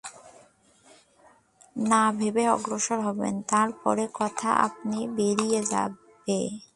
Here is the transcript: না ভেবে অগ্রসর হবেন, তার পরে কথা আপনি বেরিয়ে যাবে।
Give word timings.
না 1.75 2.03
ভেবে 2.17 2.43
অগ্রসর 2.49 2.99
হবেন, 3.07 3.35
তার 3.47 3.69
পরে 3.83 4.05
কথা 4.13 4.49
আপনি 4.67 4.99
বেরিয়ে 5.17 5.61
যাবে। 5.71 6.39